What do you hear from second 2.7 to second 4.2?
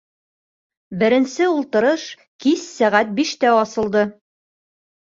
сәғәт биштә асылды.